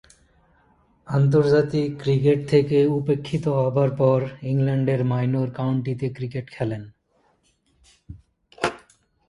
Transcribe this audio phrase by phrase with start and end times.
[1.07, 4.19] আন্তর্জাতিক ক্রিকেট থেকে উপেক্ষিত হবার পর
[4.51, 6.83] ইংল্যান্ডের মাইনর কাউন্টিতে ক্রিকেট খেলেন।